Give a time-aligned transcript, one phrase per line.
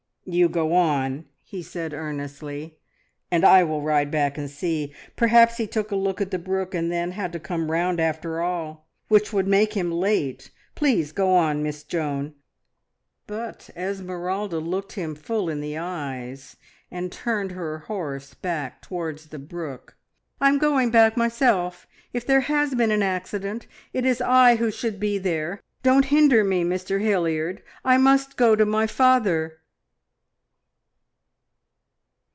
[0.23, 2.77] "You go on," he said earnestly,
[3.31, 4.93] "and I will ride back and see.
[5.15, 8.39] Perhaps he took a look at the brook and then had to come round after
[8.39, 10.51] all, which would make him late.
[10.75, 12.35] Please go on, Miss Joan."
[13.27, 16.55] But Esmeralda looked him full in the eyes
[16.91, 19.97] and turned her horse back towards the brook.
[20.39, 21.87] "I am going back myself.
[22.13, 25.59] If there has been an accident, it is I who should be there.
[25.83, 27.63] Don't hinder me, Mr Hilliard.
[27.83, 29.57] I must go to my father."